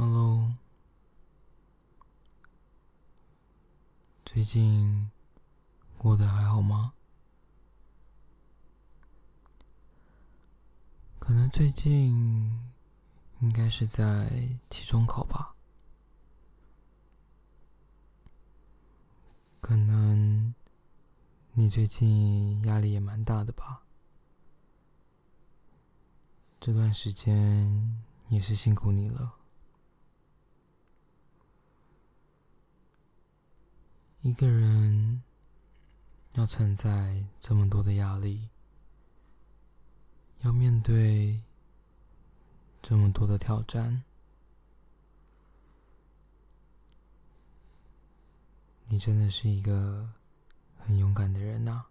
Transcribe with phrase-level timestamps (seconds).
[0.00, 0.48] Hello，
[4.24, 5.10] 最近
[5.98, 6.94] 过得还好吗？
[11.18, 12.58] 可能最近
[13.40, 15.54] 应该是在期中考吧。
[19.60, 20.54] 可能
[21.52, 23.82] 你最近压力也蛮大的吧？
[26.58, 29.34] 这段时间也是辛苦你了。
[34.22, 35.22] 一个人
[36.34, 38.50] 要承载这么多的压力，
[40.40, 41.42] 要面对
[42.82, 44.04] 这么多的挑战。
[48.88, 50.12] 你真的是一个
[50.78, 51.84] 很勇敢的人呐！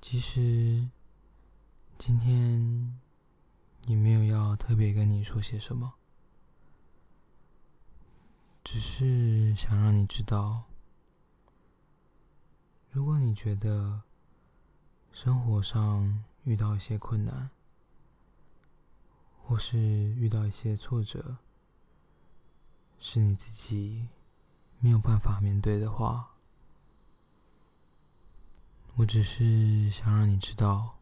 [0.00, 0.88] 其实
[1.98, 3.00] 今天
[3.88, 5.94] 也没有要特别跟你说些什么，
[8.94, 10.64] 是想让你知道，
[12.90, 14.02] 如果你觉得
[15.10, 17.48] 生活上遇到一些困难，
[19.42, 21.38] 或是遇到一些挫折，
[22.98, 24.06] 是你自己
[24.78, 26.34] 没有办法面对的话，
[28.96, 30.98] 我只是想让你知道，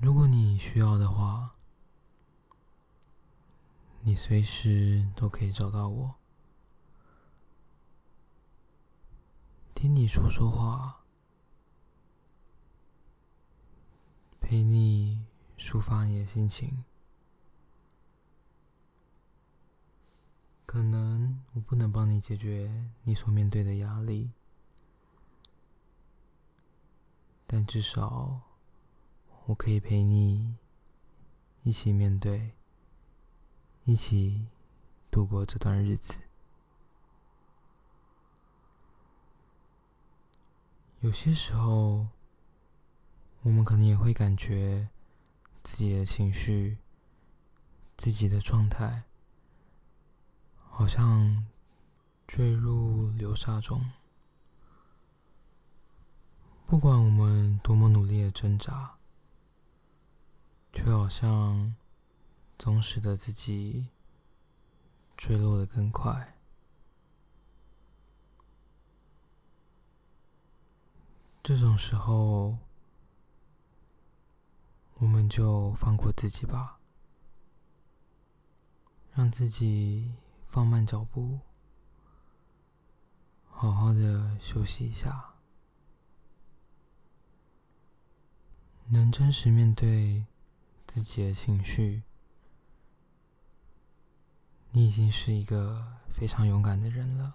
[0.00, 1.57] 如果你需要的话，
[4.08, 6.14] 你随时都可以找到我，
[9.74, 11.04] 听你说说话，
[14.40, 15.26] 陪你
[15.58, 16.82] 抒发你的心情。
[20.64, 24.30] 可能我不能帮你解决你所面对的压力，
[27.46, 28.40] 但至少
[29.44, 30.56] 我可以陪你
[31.62, 32.54] 一起面对，
[33.88, 34.44] 一起
[35.10, 36.18] 度过这段日子。
[41.00, 42.06] 有些时候，
[43.40, 44.90] 我们可能也会感觉
[45.62, 46.76] 自己的情绪、
[47.96, 49.04] 自己的状态。
[50.68, 51.46] 好像
[52.26, 53.90] 坠入流沙中，
[56.66, 58.96] 不管我们多么努力的挣扎，
[60.74, 61.74] 却好像
[62.58, 63.88] 总使得自己
[65.16, 66.36] 坠落的更快。
[71.42, 72.58] 这种时候，
[74.94, 76.80] 我们就放过自己吧，
[79.12, 80.14] 让自己。
[80.50, 81.40] 放慢脚步，
[83.50, 85.34] 好好的休息一下。
[88.86, 90.24] 能真实面对
[90.86, 92.02] 自己的情绪，
[94.78, 97.34] 你已经是一个非常勇敢的人了。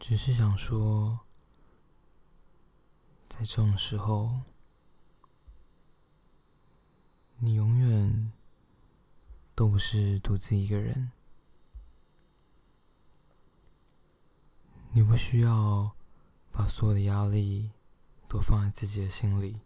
[0.00, 1.20] 只是想说，
[3.28, 4.40] 在这种时候，
[7.36, 8.32] 你永远。
[9.54, 11.10] 都不是独自一个人，
[14.92, 15.96] 你不需要
[16.52, 17.72] 把所有的压力
[18.28, 19.60] 都放在自己的心里。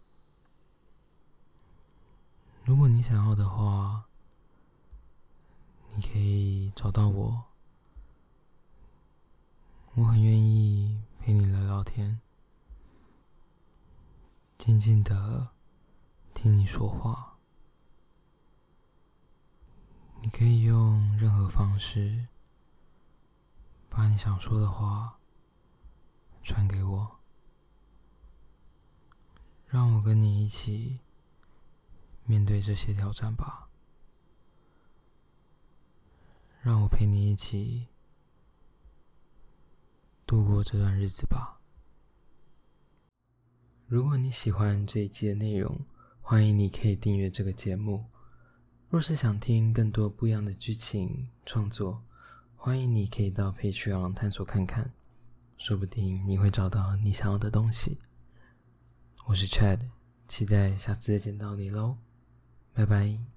[2.65, 4.05] 如果你想要的话，
[5.93, 7.43] 你可以找到我，
[9.95, 12.21] 我很愿意陪你聊聊天，
[14.57, 15.49] 静静的
[16.33, 17.37] 听你说话。
[20.21, 22.27] 你可以用任何方式
[23.89, 25.19] 把你想说的话
[26.41, 27.19] 传给我，
[29.67, 31.01] 让我跟你一起
[32.25, 33.67] 面对这些挑战吧，
[36.61, 37.87] 让我陪你一起
[40.25, 41.59] 度过这段日子吧。
[43.87, 45.85] 如果你喜欢这一期的内容，
[46.21, 48.05] 欢迎你可以订阅这个节目。
[48.89, 52.01] 若是想听更多不一样的剧情创作，
[52.55, 54.93] 欢迎你可以到 Patreon 探索看看，
[55.57, 57.99] 说不定你会找到你想要的东西。
[59.25, 59.79] 我是 Chad，
[60.27, 61.97] 期待下次再见到你喽，
[62.75, 63.32] 拜拜。